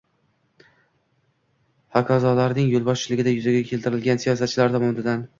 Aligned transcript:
hokazolarning 1.97 2.71
yo‘lboshchiligida 2.75 3.33
yuzaga 3.35 3.59
keltirilgan. 3.73 4.23
Siyosatchilar 4.25 4.73
tomonidan 4.77 5.23